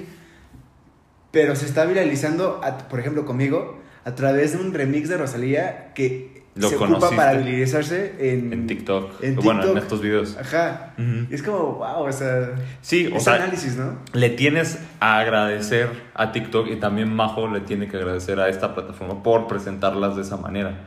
pero 1.30 1.56
se 1.56 1.64
está 1.66 1.84
viralizando, 1.86 2.60
a- 2.62 2.78
por 2.88 3.00
ejemplo, 3.00 3.24
conmigo, 3.24 3.80
a 4.04 4.14
través 4.14 4.52
de 4.52 4.58
un 4.58 4.72
remix 4.74 5.08
de 5.08 5.16
Rosalía 5.16 5.92
que 5.94 6.35
Lo 6.56 6.70
se 6.70 6.76
ocupa 6.76 7.10
para 7.10 7.34
viralizarse 7.34 8.14
en, 8.18 8.50
En 8.50 8.66
TikTok. 8.66 9.22
en 9.22 9.36
Bueno, 9.36 9.62
en 9.62 9.76
estos 9.76 10.00
videos. 10.00 10.38
Ajá. 10.38 10.94
Es 11.30 11.42
como, 11.42 11.74
wow, 11.74 12.06
o 12.06 12.12
sea, 12.12 12.54
Sí, 12.80 13.12
o 13.14 13.20
sea, 13.20 13.34
análisis, 13.34 13.76
¿no? 13.76 13.98
le 14.14 14.30
tienes 14.30 14.80
a 14.98 15.18
agradecer 15.18 15.90
a 16.14 16.32
TikTok 16.32 16.68
y 16.68 16.76
también 16.76 17.14
Majo 17.14 17.46
le 17.48 17.60
tiene 17.60 17.88
que 17.88 17.98
agradecer 17.98 18.40
a 18.40 18.48
esta 18.48 18.74
plataforma 18.74 19.22
por 19.22 19.46
presentarlas 19.48 20.16
de 20.16 20.22
esa 20.22 20.38
manera. 20.38 20.78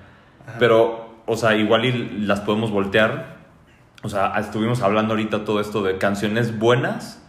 Pero, 0.58 1.22
o 1.28 1.38
sea, 1.38 1.56
igual 1.56 1.86
y 1.86 2.26
las 2.26 2.40
podemos 2.40 2.72
voltear. 2.72 3.38
O 4.02 4.10
sea, 4.10 4.34
estuvimos 4.40 4.82
hablando 4.82 5.14
ahorita 5.14 5.46
todo 5.46 5.62
esto 5.62 5.84
de 5.84 6.00
canciones 6.00 6.58
buenas, 6.58 7.22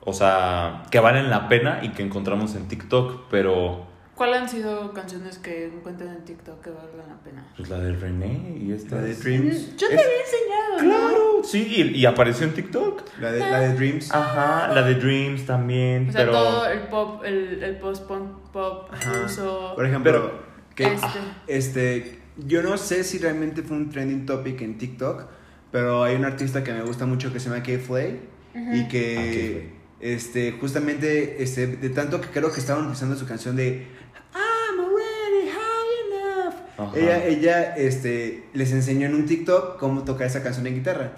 o 0.00 0.14
sea, 0.14 0.84
que 0.90 1.00
valen 1.00 1.28
la 1.28 1.50
pena 1.50 1.80
y 1.82 1.90
que 1.90 2.02
encontramos 2.02 2.54
en 2.54 2.68
TikTok, 2.68 3.24
pero 3.30 3.86
¿Cuáles 4.14 4.42
han 4.42 4.48
sido 4.48 4.92
canciones 4.92 5.38
que 5.38 5.66
encuentren 5.66 6.10
en 6.10 6.24
TikTok 6.24 6.62
que 6.62 6.70
valgan 6.70 7.08
la 7.08 7.18
pena? 7.24 7.46
pues 7.56 7.68
la 7.68 7.78
de 7.80 7.92
René 7.92 8.56
y 8.60 8.70
esta 8.72 8.96
La 8.96 9.02
de 9.02 9.14
Dreams. 9.14 9.76
Yo 9.76 9.88
te 9.88 9.94
Es- 9.94 10.00
había 10.00 10.20
enseñado, 10.20 10.82
¿no? 10.82 11.08
Claro, 11.08 11.40
sí, 11.44 11.66
y, 11.68 11.98
y 11.98 12.06
apareció 12.06 12.46
en 12.46 12.54
TikTok. 12.54 13.02
La 13.20 13.32
de, 13.32 13.40
la 13.40 13.60
de 13.60 13.74
Dreams. 13.74 14.12
Ajá, 14.14 14.72
la 14.72 14.82
de 14.82 14.94
Dreams 14.94 15.46
también, 15.46 16.08
O 16.08 16.12
sea, 16.12 16.20
pero 16.20 16.32
todo 16.32 16.66
el 16.66 16.80
pop, 16.82 17.22
el, 17.24 17.62
el 17.62 17.76
post-punk 17.78 18.50
pop 18.52 18.88
Ajá. 18.92 19.12
ruso. 19.22 19.72
Por 19.74 19.84
ejemplo, 19.86 20.12
Pero- 20.12 20.44
que, 20.76 20.84
Este. 20.94 21.08
este, 21.48 22.18
yo 22.36 22.62
no 22.62 22.76
sé 22.78 23.02
si 23.04 23.18
realmente 23.18 23.62
fue 23.62 23.76
un 23.76 23.90
trending 23.90 24.26
topic 24.26 24.60
en 24.62 24.78
TikTok, 24.78 25.24
pero 25.72 26.04
hay 26.04 26.14
un 26.14 26.24
artista 26.24 26.62
que 26.62 26.72
me 26.72 26.82
gusta 26.82 27.04
mucho 27.06 27.32
que 27.32 27.40
se 27.40 27.48
llama 27.50 27.62
K-Flay 27.64 28.20
y 28.74 28.86
que 28.88 29.72
este, 30.00 30.52
justamente 30.52 31.42
este, 31.42 31.66
de 31.66 31.90
tanto 31.90 32.20
que 32.20 32.28
creo 32.28 32.52
que 32.52 32.60
estaban 32.60 32.82
utilizando 32.84 33.16
su 33.16 33.26
canción 33.26 33.56
de 33.56 33.86
Ajá. 36.76 36.90
Ella, 36.96 37.24
ella 37.26 37.76
este, 37.76 38.44
les 38.52 38.72
enseñó 38.72 39.06
en 39.06 39.14
un 39.14 39.26
TikTok 39.26 39.78
cómo 39.78 40.02
tocar 40.04 40.26
esa 40.26 40.42
canción 40.42 40.66
en 40.66 40.74
guitarra. 40.74 41.12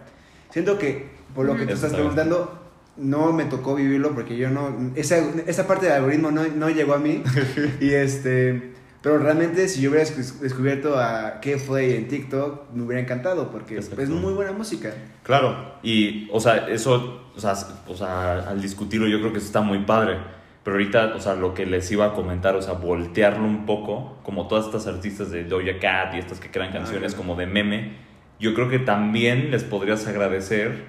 Siento 0.51 0.79
que, 0.79 1.07
por 1.35 1.47
lo 1.47 1.57
que 1.57 1.67
tú 1.67 1.73
estás 1.75 1.93
preguntando, 1.93 2.63
no 2.97 3.33
me 3.33 3.45
tocó 3.45 3.75
vivirlo 3.75 4.15
porque 4.15 4.37
yo 4.37 4.51
no. 4.51 4.93
Esa, 4.95 5.19
esa 5.47 5.67
parte 5.67 5.87
del 5.87 5.95
algoritmo 5.97 6.31
no, 6.31 6.47
no 6.49 6.69
llegó 6.71 6.95
a 6.95 6.99
mí. 6.99 7.23
y 7.81 7.91
este. 7.91 8.73
Pero 9.03 9.19
realmente, 9.19 9.69
si 9.69 9.81
yo 9.83 9.91
hubiera 9.91 10.09
des- 10.09 10.41
descubierto 10.41 10.99
a 10.99 11.41
K-Flay 11.41 11.95
en 11.95 12.09
TikTok, 12.09 12.73
me 12.75 12.83
hubiera 12.83 13.01
encantado 13.01 13.51
porque 13.53 13.77
Exacto. 13.77 14.03
es 14.03 14.09
muy 14.09 14.33
buena 14.33 14.51
música. 14.53 14.93
Claro, 15.23 15.75
y, 15.83 16.29
o 16.33 16.41
sea, 16.41 16.67
eso, 16.69 17.23
o 17.37 17.41
sea, 17.41 17.55
o 17.87 17.95
sea, 17.95 18.49
al 18.49 18.61
discutirlo 18.61 19.07
yo 19.07 19.21
creo 19.21 19.31
que 19.33 19.39
eso 19.39 19.47
está 19.47 19.61
muy 19.61 19.79
padre. 19.85 20.17
Pero 20.67 20.79
ahorita, 20.79 21.15
o 21.15 21.21
sea, 21.21 21.37
lo 21.37 21.55
que 21.55 21.65
les 21.65 21.89
iba 21.93 22.07
a 22.07 22.13
comentar, 22.13 22.57
o 22.57 22.61
sea, 22.61 22.73
voltearlo 22.73 23.45
un 23.45 23.67
poco, 23.67 24.19
como 24.25 24.49
todas 24.49 24.67
estas 24.67 24.89
artistas 24.89 25.31
de 25.31 25.45
Doja 25.45 25.79
Cat 25.81 26.15
y 26.17 26.19
estas 26.19 26.41
que 26.41 26.51
crean 26.51 26.73
canciones 26.73 27.13
claro. 27.13 27.19
como 27.19 27.37
de 27.37 27.47
meme, 27.47 27.93
yo 28.41 28.53
creo 28.53 28.69
que 28.69 28.81
también 28.81 29.53
les 29.53 29.63
podrías 29.63 30.09
agradecer 30.09 30.87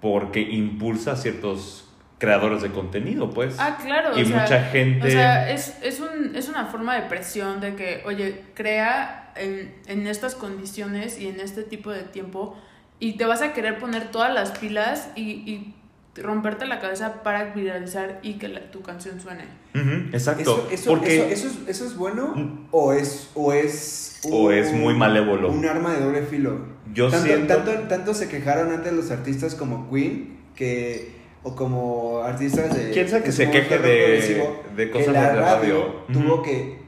porque 0.00 0.40
impulsa 0.40 1.14
a 1.14 1.16
ciertos 1.16 1.92
creadores 2.18 2.62
de 2.62 2.70
contenido, 2.70 3.30
pues. 3.30 3.56
Ah, 3.58 3.76
claro. 3.82 4.16
y 4.16 4.22
o 4.22 4.24
sea, 4.24 4.42
mucha 4.42 4.62
gente... 4.66 5.08
O 5.08 5.10
sea, 5.10 5.50
es, 5.50 5.76
es, 5.82 5.98
un, 5.98 6.36
es 6.36 6.48
una 6.48 6.66
forma 6.66 6.94
de 6.94 7.08
presión 7.08 7.60
de 7.60 7.74
que, 7.74 8.02
oye, 8.06 8.44
crea 8.54 9.32
en, 9.34 9.74
en 9.88 10.06
estas 10.06 10.36
condiciones 10.36 11.20
y 11.20 11.26
en 11.26 11.40
este 11.40 11.64
tipo 11.64 11.90
de 11.90 12.04
tiempo 12.04 12.56
y 13.00 13.16
te 13.16 13.26
vas 13.26 13.42
a 13.42 13.52
querer 13.52 13.78
poner 13.78 14.12
todas 14.12 14.32
las 14.32 14.56
pilas 14.58 15.10
y, 15.14 15.22
y 15.22 15.74
romperte 16.22 16.66
la 16.66 16.80
cabeza 16.80 17.22
para 17.22 17.52
viralizar 17.54 18.18
y 18.22 18.34
que 18.34 18.48
la- 18.48 18.70
tu 18.70 18.82
canción 18.82 19.20
suene. 19.20 19.44
Ujú, 19.74 20.08
exacto. 20.14 20.42
Eso, 20.42 20.68
eso, 20.70 20.90
porque... 20.90 21.16
eso, 21.32 21.46
eso 21.46 21.46
es, 21.62 21.68
eso 21.68 21.84
es 21.86 21.96
bueno 21.96 22.34
o 22.70 22.92
es, 22.92 23.30
o 23.34 23.52
es, 23.52 24.20
O 24.30 24.50
es 24.50 24.72
muy 24.72 24.94
malévolo. 24.94 25.50
Un 25.50 25.64
arma 25.66 25.94
de 25.94 26.00
doble 26.04 26.22
filo. 26.22 26.58
Yo 26.92 27.08
tanto, 27.10 27.26
siento- 27.26 27.54
tanto, 27.54 27.72
tanto 27.88 28.14
se 28.14 28.28
quejaron 28.28 28.72
antes 28.72 28.92
los 28.92 29.10
artistas 29.10 29.54
como 29.54 29.90
Queen 29.90 30.38
que 30.54 31.16
o 31.44 31.54
como 31.54 32.18
artistas 32.24 32.74
de 32.76 32.90
¿Quién 32.90 33.08
sabe 33.08 33.22
que 33.22 33.32
se 33.32 33.48
queje 33.50 33.78
de- 33.78 34.52
de 34.74 34.84
que 34.86 34.90
cosas 34.90 35.12
la 35.14 35.32
de 35.32 35.40
radio? 35.40 35.84
tuvo 36.12 36.42
que 36.42 36.78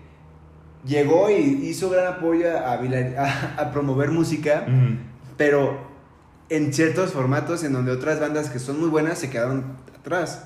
llegó 0.84 1.30
y 1.30 1.34
hizo 1.68 1.90
gran 1.90 2.06
apoyo 2.14 2.46
a, 2.50 2.72
a, 2.72 3.54
a 3.58 3.70
promover 3.72 4.10
música 4.10 4.66
pero 5.36 5.89
en 6.50 6.72
ciertos 6.74 7.12
formatos 7.12 7.64
en 7.64 7.72
donde 7.72 7.92
otras 7.92 8.20
bandas 8.20 8.50
que 8.50 8.58
son 8.58 8.78
muy 8.80 8.88
buenas 8.88 9.18
se 9.18 9.30
quedaron 9.30 9.76
atrás. 9.98 10.44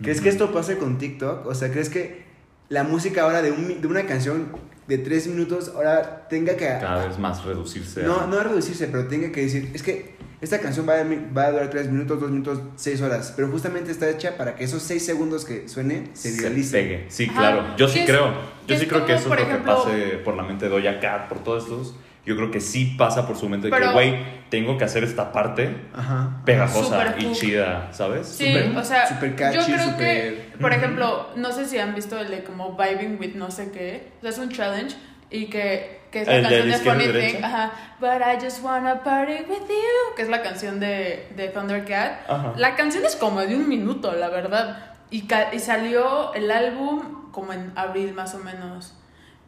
¿Crees 0.00 0.20
que 0.20 0.28
esto 0.28 0.52
pase 0.52 0.78
con 0.78 0.98
TikTok? 0.98 1.46
O 1.46 1.54
sea, 1.54 1.70
¿crees 1.72 1.88
que 1.88 2.24
la 2.68 2.84
música 2.84 3.22
ahora 3.22 3.42
de, 3.42 3.50
un 3.50 3.80
de 3.80 3.86
una 3.88 4.04
canción 4.06 4.52
de 4.86 4.98
tres 4.98 5.26
minutos 5.26 5.72
ahora 5.74 6.28
tenga 6.28 6.54
que... 6.56 6.66
Cada 6.66 7.06
vez 7.08 7.18
más 7.18 7.44
reducirse. 7.44 8.02
a- 8.02 8.06
No, 8.06 8.26
no 8.26 8.38
a 8.38 8.44
reducirse, 8.44 8.86
pero 8.86 9.06
tenga 9.08 9.32
que 9.32 9.40
decir, 9.42 9.70
es 9.74 9.82
que 9.82 10.16
esta 10.40 10.60
canción 10.60 10.88
va 10.88 10.94
a, 11.00 11.04
va 11.36 11.46
a 11.46 11.50
durar 11.50 11.68
3 11.70 11.90
minutos, 11.90 12.20
2 12.20 12.30
minutos, 12.30 12.60
6 12.76 13.00
horas, 13.02 13.32
pero 13.34 13.48
justamente 13.48 13.90
está 13.90 14.08
hecha 14.08 14.36
para 14.36 14.54
que 14.54 14.64
esos 14.64 14.82
6 14.84 15.04
segundos 15.04 15.44
que 15.44 15.68
suene 15.68 16.10
se 16.12 16.30
viralice. 16.30 16.70
pegue. 16.80 17.04
Sí, 17.08 17.24
Ajá. 17.30 17.38
claro. 17.40 17.76
Yo 17.76 17.88
sí 17.88 18.04
creo. 18.06 18.26
que 18.32 18.68
Yo 18.68 18.74
es 18.76 18.80
sí 18.82 18.86
creo 18.86 19.04
que 19.04 19.14
eso 19.14 19.22
es 19.24 19.28
lo 19.28 19.34
ejemplo- 19.34 19.84
que 19.84 19.90
pase 19.90 20.18
por 20.24 20.36
la 20.36 20.44
mente 20.44 20.68
de 20.68 20.70
Doja 20.70 21.00
Cat, 21.00 21.28
por 21.28 21.42
todos 21.42 21.64
estos. 21.64 21.96
Yo 22.28 22.36
creo 22.36 22.50
que 22.50 22.60
sí 22.60 22.94
pasa 22.98 23.26
por 23.26 23.36
su 23.36 23.48
mente 23.48 23.70
de 23.70 23.76
que, 23.76 23.86
güey, 23.88 24.16
tengo 24.50 24.76
que 24.76 24.84
hacer 24.84 25.02
esta 25.02 25.32
parte 25.32 25.74
Ajá. 25.94 26.42
pegajosa 26.44 27.06
Super 27.08 27.22
y 27.22 27.32
chida, 27.32 27.88
¿sabes? 27.92 28.28
Sí, 28.28 28.46
Súper- 28.52 28.76
o 28.76 28.84
sea, 28.84 29.06
super 29.08 29.34
catchy, 29.34 29.56
yo 29.58 29.64
creo 29.64 29.78
super- 29.84 29.96
que, 29.98 30.52
por 30.60 30.72
ejemplo, 30.72 31.30
no 31.36 31.52
sé 31.52 31.64
si 31.66 31.78
han 31.78 31.94
visto 31.94 32.18
el 32.18 32.28
de 32.30 32.44
como 32.44 32.76
Vibing 32.76 33.18
with 33.18 33.34
no 33.34 33.50
sé 33.50 33.70
qué, 33.72 34.12
o 34.18 34.20
sea, 34.22 34.30
es 34.30 34.38
un 34.38 34.50
challenge 34.50 34.94
y 35.30 35.46
que, 35.46 36.00
que 36.10 36.20
es 36.22 36.26
la 36.28 36.34
¿El 36.36 36.42
de 36.42 36.48
canción 36.48 36.98
de, 36.98 37.04
Funny 37.04 37.06
derecha? 37.12 37.36
Thing, 37.38 37.44
ajá, 37.44 37.72
But 38.00 38.10
I 38.20 38.44
Just 38.44 38.62
Wanna 38.62 39.02
Party 39.02 39.44
With 39.48 39.68
You, 39.68 40.14
que 40.16 40.22
es 40.22 40.28
la 40.28 40.42
canción 40.42 40.80
de, 40.80 41.28
de 41.36 41.48
Thundercat. 41.48 42.30
Ajá. 42.30 42.52
La 42.56 42.76
canción 42.76 43.04
es 43.06 43.16
como 43.16 43.40
de 43.40 43.56
un 43.56 43.68
minuto, 43.68 44.12
la 44.12 44.28
verdad, 44.28 44.94
y 45.10 45.22
salió 45.58 46.34
el 46.34 46.50
álbum 46.50 47.30
como 47.32 47.52
en 47.54 47.72
abril 47.76 48.12
más 48.12 48.34
o 48.34 48.38
menos. 48.38 48.94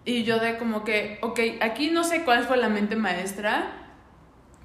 Y 0.04 0.24
yo 0.24 0.38
de 0.38 0.56
como 0.58 0.82
que, 0.84 1.18
ok, 1.22 1.38
aquí 1.60 1.90
no 1.90 2.04
sé 2.04 2.22
cuál 2.24 2.44
fue 2.44 2.56
la 2.56 2.68
mente 2.68 2.96
maestra, 2.96 3.72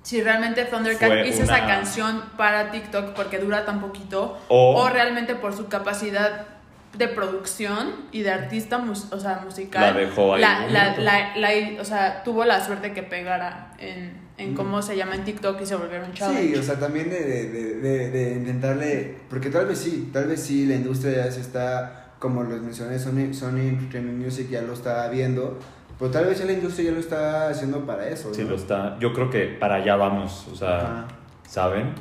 si 0.02 0.22
realmente 0.22 0.66
Thundercat 0.66 1.08
Fue 1.10 1.28
hizo 1.28 1.44
una- 1.44 1.58
esa 1.58 1.68
canción 1.68 2.24
para 2.38 2.72
TikTok 2.72 3.14
porque 3.16 3.40
dura 3.40 3.66
tan 3.66 3.82
poquito, 3.82 4.38
O- 4.48 4.76
o, 4.82 4.90
realmente 4.90 5.36
por 5.36 5.54
su 5.56 5.68
capacidad 5.68 6.46
de 6.98 7.08
producción 7.10 7.94
y 8.12 8.22
de 8.22 8.32
artista 8.32 8.78
mus- 8.78 9.12
o 9.12 9.20
sea, 9.20 9.42
musical. 9.44 9.82
La 9.82 9.94
dejó 10.00 10.36
ahí 10.36 10.42
La, 10.42 10.68
la- 10.68 10.96
la- 10.98 11.36
la- 11.36 11.82
o 11.82 11.86
sea, 11.86 12.24
tuvo 12.24 12.46
la 12.46 12.64
suerte 12.64 12.94
que 12.94 13.04
pegara 13.04 13.74
en, 13.80 14.22
en 14.38 14.54
cómo 14.56 14.82
se 14.82 14.96
llama 14.96 15.16
en 15.16 15.26
TikTok 15.26 15.60
y 15.62 15.66
se 15.66 15.76
volvieron 15.76 16.14
challenge. 16.14 16.54
Sí, 16.54 16.56
o 16.60 16.64
sea, 16.64 16.80
también 16.80 17.10
de, 17.10 17.20
de, 17.26 17.50
de- 17.50 18.10
de 18.12 18.32
intentarle, 18.34 19.18
porque 19.30 19.50
tal 19.50 19.66
vez 19.66 19.80
sí, 19.80 20.10
tal 20.14 20.28
vez 20.28 20.42
sí 20.42 20.66
la 20.66 20.76
industria 20.76 21.26
ya 21.26 21.32
se 21.32 21.42
está, 21.42 22.05
como 22.20 22.44
les 22.44 22.62
mencioné, 22.62 23.00
Sony, 23.00 23.34
Sony 23.34 23.68
Entertainment 23.68 24.24
Music 24.24 24.50
ya 24.50 24.62
lo 24.62 24.74
está 24.74 25.08
viendo, 25.10 25.58
pero 26.00 26.12
tal 26.12 26.26
vez 26.26 26.40
ya 26.40 26.46
la 26.46 26.54
industria 26.54 26.90
ya 26.90 26.92
lo 26.92 27.00
está 27.00 27.50
haciendo 27.50 27.86
para 27.86 28.08
eso. 28.08 28.34
Sí, 28.34 28.44
¿no? 28.44 28.52
lo 28.52 28.56
está. 28.56 28.98
Yo 29.00 29.14
creo 29.14 29.30
que 29.30 29.46
para 29.46 29.76
allá 29.76 29.96
vamos, 29.96 30.48
o 30.52 30.56
sea, 30.56 30.78
Ajá. 30.82 31.08
¿saben? 31.48 31.94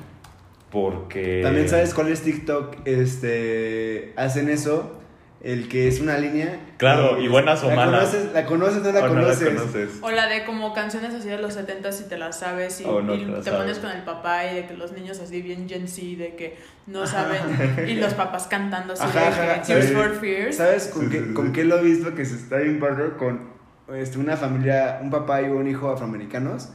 Porque... 0.70 1.40
También 1.42 1.68
sabes 1.68 1.94
cuál 1.94 2.08
es 2.08 2.22
TikTok, 2.22 2.78
este, 2.84 4.12
hacen 4.16 4.48
eso, 4.48 4.98
el 5.44 5.68
que 5.68 5.86
es 5.88 6.00
una 6.00 6.16
línea. 6.18 6.58
Claro, 6.78 7.20
y 7.20 7.28
buenas 7.28 7.62
o 7.62 7.68
la 7.68 7.76
malas. 7.76 8.08
Conoces, 8.10 8.32
la 8.32 8.46
conoces, 8.46 8.82
no 8.82 8.92
la 8.92 9.00
¿O 9.00 9.08
no 9.08 9.14
la 9.14 9.20
conoces. 9.22 9.48
conoces? 9.48 9.90
O 10.00 10.10
la 10.10 10.26
de 10.26 10.44
como 10.44 10.72
canciones 10.72 11.12
así 11.14 11.28
de 11.28 11.38
los 11.38 11.54
70 11.54 11.92
si 11.92 12.04
te 12.08 12.16
las 12.18 12.38
sabes 12.40 12.80
y, 12.80 12.84
no 12.84 13.14
y 13.14 13.18
te 13.18 13.24
te, 13.26 13.30
las 13.30 13.44
sabes. 13.44 13.60
pones 13.60 13.78
con 13.78 13.90
el 13.90 14.02
papá 14.04 14.46
y 14.50 14.54
de 14.56 14.66
que 14.66 14.74
los 14.74 14.92
niños 14.92 15.20
así 15.20 15.42
bien 15.42 15.68
Gen 15.68 15.86
Z 15.86 16.00
de 16.18 16.34
que 16.36 16.56
no 16.86 17.06
saben 17.06 17.42
y 17.86 17.94
los 17.94 18.14
papás 18.22 18.46
cantando 18.46 18.94
así 18.94 19.02
Ajá, 19.04 19.20
de 19.20 19.26
ajá, 19.26 19.54
que 19.60 19.66
Tears 19.66 19.84
¿sabes? 19.90 19.92
for 19.92 20.20
Fears. 20.20 20.56
¿Sabes 20.56 20.86
con, 20.88 21.02
Sí, 21.04 21.08
qué, 21.10 21.18
sí, 21.18 21.24
sí. 21.28 21.34
con 21.34 21.52
qué 21.52 21.64
lo 21.64 21.78
he 21.78 21.82
visto 21.82 22.14
que 22.14 22.24
se 22.24 22.36
está 22.36 22.56
bien? 22.56 22.80
Con 23.18 23.52
este, 23.94 24.18
una 24.18 24.34
familia, 24.38 24.98
un 25.02 25.10
papá 25.10 25.42
y 25.42 25.44
un 25.44 25.66
hijo 25.68 25.90
afroamericanos. 25.90 26.70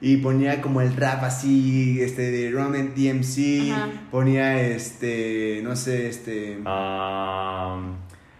Y 0.00 0.18
ponía 0.18 0.60
como 0.62 0.80
el 0.80 0.94
rap 0.96 1.24
así, 1.24 2.00
este, 2.00 2.30
de 2.30 2.52
Roman 2.52 2.94
DMC. 2.94 3.72
Ponía, 4.12 4.60
este, 4.62 5.60
no 5.64 5.74
sé, 5.74 6.06
este... 6.08 6.60
Ah, 6.64 7.80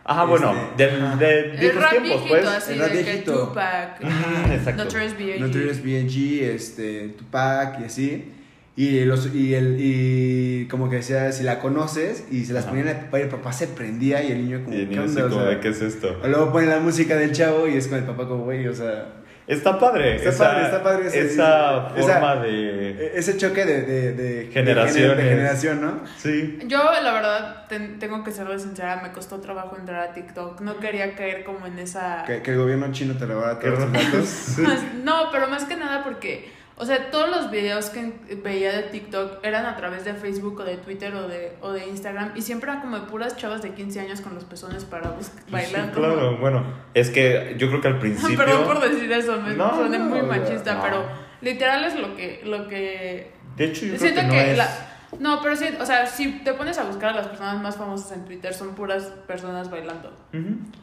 ajá, 0.04 0.22
Este, 0.22 0.30
bueno, 0.30 0.54
de, 0.76 0.84
ajá. 0.84 1.16
de 1.16 1.40
El 1.40 1.56
viejos 1.58 1.82
rap 1.82 1.90
tiempos, 1.90 2.10
viejito 2.10 2.28
pues. 2.28 2.46
así 2.46 2.72
el 2.72 2.78
rap 2.78 2.88
de 2.90 2.96
que 2.98 3.02
viejito. 3.10 3.48
Tupac, 3.48 4.00
Ujú, 4.02 4.52
exacto. 4.52 4.84
Notorious 4.84 5.16
B.I.G. 5.18 5.40
Notorious 5.40 5.82
B.I.G., 5.82 6.42
este, 6.54 7.08
Tupac 7.18 7.80
y 7.80 7.84
así. 7.84 8.32
Y, 8.74 9.04
los, 9.04 9.34
y, 9.34 9.52
el, 9.54 9.76
y 9.78 10.66
como 10.70 10.88
que 10.88 10.96
decía, 10.96 11.30
si 11.32 11.44
la 11.44 11.58
conoces, 11.58 12.24
y 12.30 12.46
se 12.46 12.54
las 12.54 12.62
Ajá. 12.64 12.70
ponían 12.70 12.88
al 12.88 13.00
papá 13.04 13.18
y 13.18 13.22
el 13.24 13.28
papá 13.28 13.52
se 13.52 13.68
prendía 13.68 14.22
y 14.22 14.32
el 14.32 14.44
niño 14.46 14.64
como, 14.64 14.74
Y 14.76 14.80
el 14.80 14.88
¿qué 14.88 14.94
niño 14.96 15.02
así 15.04 15.10
onda? 15.20 15.26
O 15.26 15.28
como 15.28 15.40
sea, 15.42 15.50
de, 15.50 15.60
¿qué 15.60 15.68
es 15.68 15.82
esto? 15.82 16.18
o 16.22 16.26
luego 16.26 16.52
pone 16.52 16.66
la 16.68 16.80
música 16.80 17.16
del 17.16 17.32
chavo 17.32 17.68
y 17.68 17.76
es 17.76 17.86
con 17.88 17.98
el 17.98 18.04
papá 18.04 18.26
como, 18.26 18.44
güey, 18.44 18.66
o 18.66 18.74
sea... 18.74 19.06
Está 19.46 19.78
padre. 19.78 20.16
Está 20.16 20.28
esa, 20.30 20.44
padre, 20.44 20.64
está 20.64 20.82
padre 20.82 21.06
ese- 21.08 21.20
Esa 21.20 21.88
esa- 21.96 22.12
forma 22.20 22.36
de... 22.36 22.90
E- 22.90 23.12
Ese 23.18 23.36
choque 23.36 23.64
de, 23.64 23.82
de, 23.82 24.12
de, 24.12 24.50
Generaciones. 24.52 25.16
de, 25.16 25.22
generación, 25.30 25.80
¿no? 25.80 26.00
Sí. 26.16 26.58
Yo, 26.66 26.78
la 27.02 27.12
verdad, 27.12 27.66
ten- 27.68 27.98
tengo 27.98 28.22
que 28.22 28.30
serle 28.30 28.58
sincera, 28.58 29.00
me 29.02 29.10
costó 29.12 29.40
trabajo 29.40 29.76
entrar 29.76 30.08
a 30.08 30.12
TikTok. 30.12 30.60
No 30.60 30.78
quería 30.78 31.14
caer 31.16 31.42
como 31.44 31.66
en 31.66 31.78
esa... 31.80 32.22
Que, 32.26 32.40
que 32.42 32.52
el 32.52 32.58
gobierno 32.58 32.92
chino 32.92 33.14
te 33.16 33.26
robara 33.26 33.58
todos 33.58 33.78
tus 33.80 33.92
raro. 33.92 34.04
datos. 34.04 34.82
No, 35.02 35.30
pero 35.32 35.48
más 35.48 35.64
que 35.64 35.76
nada 35.76 36.04
porque, 36.04 36.48
o 36.82 36.84
sea, 36.84 37.10
todos 37.12 37.30
los 37.30 37.48
videos 37.52 37.90
que 37.90 38.12
veía 38.42 38.72
de 38.72 38.82
TikTok 38.82 39.44
eran 39.44 39.66
a 39.66 39.76
través 39.76 40.04
de 40.04 40.14
Facebook 40.14 40.58
o 40.58 40.64
de 40.64 40.78
Twitter 40.78 41.14
o 41.14 41.28
de, 41.28 41.52
o 41.60 41.70
de 41.70 41.86
Instagram 41.86 42.32
y 42.34 42.42
siempre 42.42 42.68
eran 42.70 42.82
como 42.82 42.98
de 42.98 43.06
puras 43.06 43.36
chavas 43.36 43.62
de 43.62 43.70
15 43.70 44.00
años 44.00 44.20
con 44.20 44.34
los 44.34 44.42
pezones 44.44 44.84
parados 44.84 45.30
bailando. 45.48 45.92
Claro, 45.96 46.38
bueno. 46.38 46.64
Es 46.92 47.10
que 47.10 47.54
yo 47.56 47.68
creo 47.68 47.80
que 47.80 47.86
al 47.88 47.98
principio... 48.00 48.36
Perdón 48.36 48.64
por 48.64 48.80
decir 48.80 49.12
eso, 49.12 49.40
me 49.40 49.54
No, 49.54 49.76
suena 49.76 49.98
no, 49.98 50.06
muy 50.06 50.22
machista, 50.22 50.74
no. 50.74 50.82
pero 50.82 51.06
literal 51.40 51.84
es 51.84 51.94
lo 51.94 52.16
que, 52.16 52.40
lo 52.44 52.66
que 52.66 53.30
De 53.56 53.64
hecho, 53.66 53.86
yo 53.86 53.96
Siento 53.96 54.22
creo 54.22 54.30
que, 54.32 54.36
que, 54.38 54.44
no 54.44 54.50
es... 54.50 54.58
la- 54.58 54.88
no, 55.20 55.40
pero 55.42 55.54
sí, 55.56 55.66
o 55.80 55.84
sea, 55.86 56.06
si 56.06 56.30
te 56.40 56.54
pones 56.54 56.78
a 56.78 56.84
buscar 56.84 57.10
a 57.10 57.14
las 57.16 57.28
personas 57.28 57.62
más 57.62 57.76
famosas 57.76 58.12
en 58.12 58.24
Twitter, 58.24 58.52
son 58.54 58.74
puras 58.74 59.04
personas 59.26 59.70
bailando. 59.70 60.10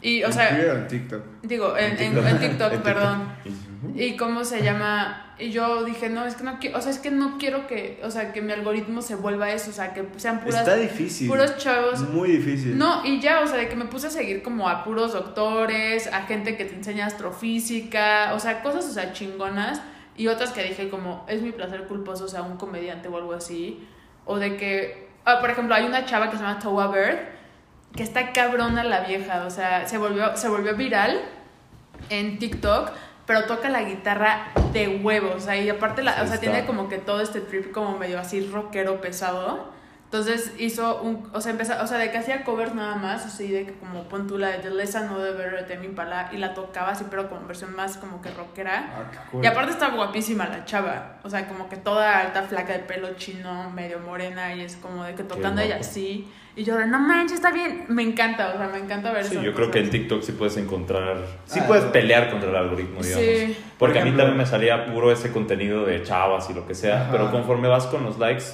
Y, 0.01 0.24
o 0.24 0.27
En 0.27 0.33
sea, 0.33 0.50
Twitter 0.50 0.75
en 0.75 0.88
TikTok. 0.88 1.24
digo, 1.43 1.75
en, 1.77 1.91
en- 1.91 1.98
TikTok. 1.98 2.25
en 2.25 2.39
TikTok, 2.39 2.74
En 2.74 2.81
perdón. 2.81 3.29
Y 3.95 4.17
cómo 4.17 4.43
se 4.43 4.62
llama, 4.62 5.33
y 5.39 5.51
yo 5.51 5.83
dije, 5.86 6.09
no, 6.09 6.25
es 6.25 6.36
que 6.36 6.43
no 6.43 6.59
quiero, 6.59 6.77
o 6.77 6.81
sea, 6.81 6.91
es 6.91 7.00
que 7.00 7.12
no 7.12 7.38
quiero 7.38 7.65
que, 7.65 8.00
o 8.03 8.12
sea, 8.12 8.33
que 8.33 8.41
mi 8.41 8.51
algoritmo 8.51 9.01
se 9.01 9.15
vuelva 9.15 9.50
eso, 9.51 9.69
o 9.69 9.74
sea, 9.74 9.93
que 9.93 10.05
sean 10.17 10.41
puras, 10.41 10.59
Está 10.62 10.75
difícil. 10.75 11.29
puros 11.29 11.57
chavos. 11.57 12.01
Muy 12.09 12.29
difícil. 12.31 12.77
No, 12.77 13.05
y 13.05 13.21
ya, 13.21 13.39
o 13.41 13.48
sea, 13.48 13.55
de 13.57 13.69
que 13.69 13.75
me 13.77 13.86
puse 13.86 14.07
a 14.07 14.09
seguir 14.09 14.43
como 14.43 14.67
a 14.67 14.83
puros 14.83 15.13
doctores, 15.13 16.07
a 16.12 16.24
gente 16.24 16.57
que 16.57 16.65
te 16.65 16.75
enseña 16.75 17.05
astrofísica, 17.07 18.33
o 18.33 18.39
sea, 18.39 18.62
cosas, 18.62 18.86
o 18.86 18.91
sea, 18.93 19.13
chingonas, 19.13 19.81
y 20.17 20.27
otras 20.27 20.51
que 20.51 20.63
dije 20.63 20.89
como, 20.89 21.25
es 21.29 21.41
mi 21.41 21.51
placer 21.51 21.86
culposo, 21.88 22.25
o 22.25 22.27
sea, 22.27 22.41
un 22.43 22.57
comediante 22.57 23.07
o 23.07 23.17
algo 23.17 23.33
así, 23.33 23.88
o 24.29 24.38
de 24.38 24.57
que, 24.57 25.07
ah, 25.25 25.39
por 25.39 25.50
ejemplo, 25.50 25.74
hay 25.74 25.86
una 25.86 26.05
chava 26.05 26.29
que 26.29 26.38
se 26.38 26.43
llama 26.43 26.59
Towa 26.59 26.86
Bird, 26.91 27.17
que 27.95 28.03
está 28.03 28.31
cabrona 28.31 28.83
la 28.83 29.00
vieja, 29.00 29.43
o 29.48 29.50
sea, 29.50 29.88
se 29.88 29.98
volvió, 29.98 30.38
se 30.38 30.48
volvió 30.48 30.75
viral 30.75 31.19
en 32.12 32.38
TikTok, 32.38 32.91
pero 33.25 33.45
toca 33.45 33.69
la 33.69 33.81
guitarra 33.81 34.51
de 34.71 35.00
huevos, 35.03 35.36
o 35.36 35.39
sea, 35.39 35.57
y 35.57 35.67
aparte, 35.67 36.03
la, 36.03 36.13
Sí 36.13 36.21
o 36.21 36.25
sea, 36.25 36.36
está. 36.36 36.39
tiene 36.51 36.67
como 36.67 36.89
que 36.89 37.00
todo 37.00 37.21
este 37.21 37.41
trip 37.41 37.71
como 37.71 37.98
medio 37.98 38.19
así 38.19 38.48
rockero 38.48 39.01
pesado. 39.01 39.71
Entonces 40.11 40.53
hizo 40.57 41.01
un, 41.03 41.29
o 41.33 41.39
sea, 41.39 41.51
empezó, 41.51 41.73
o 41.83 41.85
sea, 41.85 41.99
de 41.99 42.09
que 42.09 42.17
hacía 42.17 42.43
covers 42.43 42.73
nada 42.73 42.95
más, 42.95 43.27
así 43.27 43.47
de 43.51 43.67
que 43.67 43.73
como 43.73 44.05
pon 44.09 44.25
tú 44.25 44.39
la 44.39 44.47
de 44.47 44.57
The 44.57 44.71
Lesson 44.71 45.05
No 45.05 45.19
de 45.19 45.33
Better 45.33 45.63
de 45.67 45.71
Tame 45.75 45.85
Impala 45.85 46.29
y 46.33 46.37
la 46.37 46.55
tocaba 46.55 46.89
así, 46.89 47.05
pero 47.11 47.29
como 47.29 47.45
versión 47.45 47.75
más 47.75 47.97
como 47.97 48.19
que 48.19 48.31
rockera. 48.31 48.89
Ah, 48.91 49.11
qué 49.11 49.17
cool. 49.31 49.43
Y 49.43 49.47
aparte 49.47 49.71
está 49.71 49.89
guapísima 49.89 50.47
la 50.47 50.65
chava, 50.65 51.19
o 51.23 51.29
sea, 51.29 51.47
como 51.47 51.69
que 51.69 51.75
toda 51.77 52.21
alta, 52.21 52.41
flaca 52.41 52.73
de 52.73 52.79
pelo 52.79 53.13
chino, 53.17 53.69
medio 53.69 53.99
morena 53.99 54.55
y 54.55 54.61
es 54.61 54.77
como 54.77 55.03
de 55.03 55.13
que 55.13 55.21
tocando 55.23 55.61
ella 55.61 55.77
así. 55.79 56.27
Y 56.55 56.63
yo, 56.63 56.83
no 56.87 56.99
manches, 56.99 57.33
está 57.35 57.51
bien, 57.51 57.85
me 57.89 58.01
encanta, 58.01 58.53
o 58.55 58.57
sea, 58.57 58.67
me 58.67 58.79
encanta 58.79 59.11
ver 59.11 59.23
Sí, 59.25 59.33
esas 59.33 59.43
yo 59.45 59.53
creo 59.53 59.69
que 59.69 59.79
en. 59.79 59.91
TikTok 59.91 60.23
sí 60.23 60.31
puedes 60.31 60.57
encontrar, 60.57 61.17
sí 61.45 61.59
Ah, 61.61 61.67
puedes 61.67 61.85
no. 61.85 61.91
pelear 61.91 62.31
contra 62.31 62.49
el 62.49 62.55
algoritmo, 62.55 63.03
digamos. 63.03 63.23
Sí. 63.25 63.57
Porque 63.77 63.93
Por 63.93 64.01
a 64.01 64.05
mí 64.05 64.09
ejemplo- 64.09 64.23
también 64.23 64.37
me 64.39 64.45
salía 64.47 64.87
puro 64.87 65.11
ese 65.11 65.31
contenido 65.31 65.85
de 65.85 66.01
chavas 66.01 66.49
y 66.49 66.53
lo 66.55 66.65
que 66.67 66.73
sea, 66.73 67.03
Ajá. 67.03 67.11
pero 67.11 67.29
conforme 67.29 67.67
vas 67.67 67.85
con 67.85 68.03
los 68.03 68.17
likes, 68.17 68.45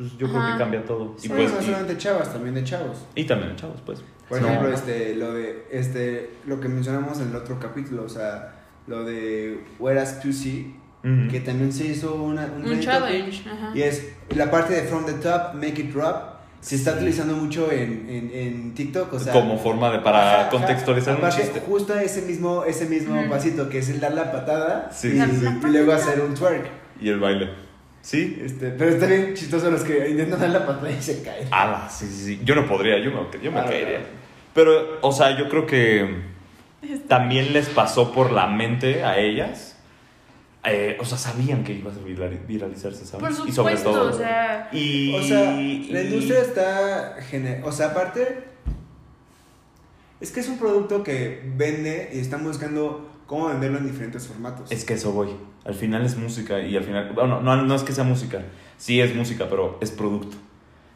pues 0.00 0.16
yo 0.16 0.28
creo 0.28 0.40
Ajá. 0.40 0.52
que 0.54 0.58
cambia 0.58 0.84
todo. 0.84 1.14
Y, 1.18 1.22
Sí. 1.22 1.28
pues, 1.28 1.52
no 1.52 1.60
y- 1.60 1.64
solamente 1.66 1.96
chavas, 1.98 2.32
también 2.32 2.54
de 2.54 2.64
chavos. 2.64 3.04
y 3.14 3.24
también 3.24 3.54
chavos, 3.56 3.80
pues. 3.84 4.02
Por 4.28 4.40
No. 4.40 4.48
ejemplo, 4.48 4.72
este, 4.72 5.14
lo 5.16 5.34
de, 5.34 5.66
este, 5.70 6.30
lo 6.46 6.58
que 6.60 6.68
mencionamos 6.68 7.20
en 7.20 7.28
el 7.28 7.36
otro 7.36 7.58
capítulo, 7.60 8.04
o 8.04 8.08
sea, 8.08 8.54
lo 8.86 9.04
de 9.04 9.62
Whereas 9.78 10.20
to 10.22 10.32
See, 10.32 10.74
Ujú. 11.04 11.28
que 11.30 11.40
también 11.40 11.72
se 11.72 11.84
hizo 11.86 12.14
una, 12.14 12.46
un, 12.46 12.64
Un 12.64 12.80
challenge, 12.80 13.42
ajá. 13.48 13.72
Y 13.74 13.82
es 13.82 14.08
la 14.34 14.50
parte 14.50 14.74
de 14.74 14.82
From 14.84 15.04
the 15.06 15.12
Top, 15.14 15.54
Make 15.54 15.82
It 15.82 15.92
Drop, 15.92 16.30
se 16.60 16.76
está 16.76 16.92
utilizando 16.92 17.34
mucho 17.36 17.72
en, 17.72 18.06
en, 18.08 18.30
en 18.34 18.74
TikTok, 18.74 19.12
o 19.14 19.18
sea... 19.18 19.32
Como 19.32 19.58
forma 19.58 19.90
de 19.90 19.98
para 20.00 20.42
Ajá, 20.42 20.50
contextualizar 20.50 21.18
un 21.22 21.28
chiste. 21.30 21.60
Justo 21.66 21.94
ese 21.98 22.22
mismo, 22.22 22.64
ese 22.64 22.86
mismo 22.86 23.18
pasito, 23.30 23.68
que 23.68 23.78
es 23.78 23.88
el 23.88 23.98
dar 24.00 24.12
la 24.12 24.30
patada 24.30 24.90
Sí, 24.92 25.08
y, 25.08 25.20
sí, 25.20 25.36
sí. 25.40 25.46
y 25.64 25.66
luego 25.70 25.92
hacer 25.92 26.20
un 26.20 26.34
twerk. 26.34 26.66
Y 27.00 27.08
el 27.08 27.18
baile. 27.18 27.48
Sí. 28.02 28.40
Este, 28.42 28.70
pero 28.70 28.90
está 28.90 29.06
bien 29.06 29.34
chistoso 29.34 29.70
los 29.70 29.82
que 29.82 30.08
intentan 30.10 30.40
dar 30.40 30.50
la 30.50 30.66
patada 30.66 30.90
y 30.90 31.02
se 31.02 31.22
caen. 31.22 31.48
Ala, 31.50 31.88
sí, 31.90 32.06
sí, 32.06 32.24
sí. 32.24 32.40
Yo 32.44 32.54
no 32.54 32.66
podría, 32.66 32.98
yo 32.98 33.10
me, 33.10 33.42
yo 33.42 33.52
me 33.52 33.60
Ah, 33.60 33.64
caería. 33.64 33.88
claro. 33.98 34.04
Pero, 34.54 34.98
o 35.02 35.12
sea, 35.12 35.36
yo 35.38 35.48
creo 35.48 35.66
que 35.66 36.22
también 37.08 37.52
les 37.52 37.68
pasó 37.68 38.12
por 38.12 38.32
la 38.32 38.46
mente 38.46 39.04
a 39.04 39.18
ellas. 39.18 39.76
eh, 40.64 40.98
o 41.00 41.04
sea, 41.06 41.16
sabían 41.16 41.64
que 41.64 41.72
ibas 41.72 41.96
a 41.96 42.00
viral- 42.00 42.46
viralizarse, 42.46 43.06
¿sabes? 43.06 43.38
Por 43.38 43.48
y 43.48 43.52
sobre 43.52 43.76
todo. 43.76 44.10
o 44.10 44.12
sea, 44.12 44.68
Y, 44.72 45.14
O 45.16 45.22
sea, 45.22 45.52
la 45.52 45.60
y- 45.62 46.06
industria 46.06 46.40
está... 46.40 47.16
gener- 47.30 47.62
O 47.64 47.72
sea, 47.72 47.86
aparte... 47.88 48.44
Es 50.20 50.30
que 50.32 50.40
es 50.40 50.48
un 50.48 50.58
producto 50.58 51.02
que 51.02 51.40
vende 51.56 52.10
y 52.12 52.18
están 52.18 52.44
buscando 52.44 53.08
cómo 53.30 53.46
venderlo 53.46 53.78
en 53.78 53.86
diferentes 53.86 54.26
formatos. 54.26 54.72
Es 54.72 54.84
que 54.84 54.94
eso 54.94 55.12
voy. 55.12 55.28
Al 55.64 55.74
final 55.74 56.04
es 56.04 56.18
música 56.18 56.60
y 56.62 56.76
al 56.76 56.82
final, 56.82 57.12
bueno, 57.14 57.40
no, 57.40 57.62
no 57.62 57.74
es 57.76 57.84
que 57.84 57.92
sea 57.92 58.02
música, 58.02 58.42
sí 58.76 59.00
es 59.00 59.14
música, 59.14 59.46
pero 59.48 59.78
es 59.80 59.92
producto. 59.92 60.36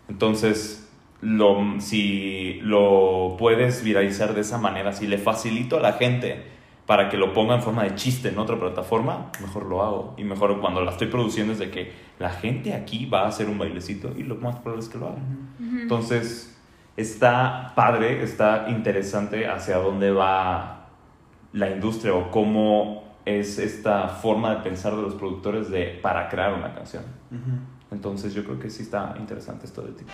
Entonces, 0.09 0.91
lo, 1.21 1.81
si 1.81 2.55
lo 2.63 3.37
puedes 3.39 3.85
viralizar 3.85 4.35
de 4.35 4.41
esa 4.41 4.59
manera, 4.59 4.93
si 4.93 5.07
le 5.07 5.19
facilito 5.19 5.77
a 5.77 5.81
la 5.81 5.93
gente 5.93 6.43
para 6.87 7.09
que 7.09 7.19
lo 7.19 7.33
ponga 7.33 7.55
en 7.55 7.63
forma 7.63 7.85
de 7.85 7.95
chiste 7.95 8.31
en 8.31 8.39
otra 8.41 8.59
plataforma, 8.59 9.31
mejor 9.41 9.67
lo 9.67 9.85
hago. 9.85 10.15
Y 10.19 10.25
mejor 10.25 10.61
cuando 10.61 10.81
la 10.81 10.91
estoy 10.91 11.07
produciendo 11.07 11.53
es 11.53 11.61
de 11.61 11.71
que 11.71 11.93
la 12.19 12.31
gente 12.31 12.75
aquí 12.75 13.07
va 13.07 13.21
a 13.21 13.29
hacer 13.29 13.49
un 13.49 13.59
bailecito 13.59 14.13
y 14.19 14.25
lo 14.25 14.35
más 14.35 14.57
probable 14.57 14.83
es 14.83 14.89
que 14.89 14.99
lo 14.99 15.07
haga. 15.07 15.23
Entonces, 15.61 16.59
está 16.97 17.75
padre, 17.77 18.25
está 18.25 18.67
interesante 18.71 19.47
hacia 19.47 19.77
dónde 19.77 20.11
va 20.11 20.74
la 21.55 21.71
industria 21.71 22.15
o 22.15 22.31
cómo 22.31 23.15
es 23.25 23.59
esta 23.59 24.09
forma 24.09 24.57
de 24.57 24.63
pensar 24.63 24.95
de 24.95 25.03
los 25.03 25.15
productores 25.15 25.71
de, 25.71 25.99
para 26.03 26.29
crear 26.29 26.53
una 26.53 26.75
canción. 26.75 27.05
Entonces, 27.91 28.35
yo 28.35 28.45
creo 28.45 28.59
que 28.59 28.69
sí 28.71 28.83
está 28.83 29.15
interesante 29.19 29.67
esto 29.67 29.83
de 29.83 29.93
ti. 29.93 30.05